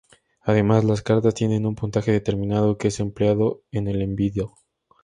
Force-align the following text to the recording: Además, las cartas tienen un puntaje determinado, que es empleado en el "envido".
Además, 0.41 0.83
las 0.83 1.03
cartas 1.03 1.35
tienen 1.35 1.67
un 1.67 1.75
puntaje 1.75 2.11
determinado, 2.11 2.75
que 2.75 2.87
es 2.87 2.99
empleado 2.99 3.61
en 3.69 3.87
el 3.87 4.01
"envido". 4.01 4.55